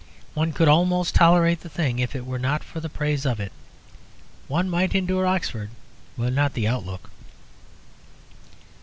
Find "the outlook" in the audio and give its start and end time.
6.55-7.11